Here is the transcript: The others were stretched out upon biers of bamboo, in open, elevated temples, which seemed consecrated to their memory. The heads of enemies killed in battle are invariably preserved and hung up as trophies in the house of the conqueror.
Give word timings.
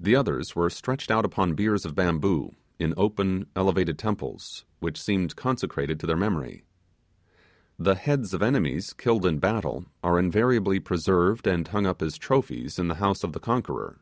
The 0.00 0.16
others 0.16 0.56
were 0.56 0.70
stretched 0.70 1.10
out 1.10 1.26
upon 1.26 1.54
biers 1.54 1.84
of 1.84 1.94
bamboo, 1.94 2.54
in 2.78 2.94
open, 2.96 3.44
elevated 3.54 3.98
temples, 3.98 4.64
which 4.78 4.98
seemed 4.98 5.36
consecrated 5.36 6.00
to 6.00 6.06
their 6.06 6.16
memory. 6.16 6.64
The 7.78 7.94
heads 7.94 8.32
of 8.32 8.40
enemies 8.42 8.94
killed 8.94 9.26
in 9.26 9.38
battle 9.38 9.84
are 10.02 10.18
invariably 10.18 10.80
preserved 10.80 11.46
and 11.46 11.68
hung 11.68 11.84
up 11.84 12.00
as 12.00 12.16
trophies 12.16 12.78
in 12.78 12.88
the 12.88 12.94
house 13.04 13.22
of 13.22 13.34
the 13.34 13.38
conqueror. 13.38 14.00